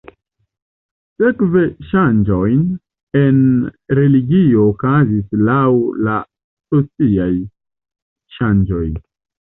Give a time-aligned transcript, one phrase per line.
[1.23, 2.63] Sekve ŝanĝojn
[3.21, 3.37] en
[4.01, 5.63] religio okazis laŭ
[6.09, 6.19] la
[6.75, 7.33] sociaj
[8.41, 8.87] ŝanĝoj.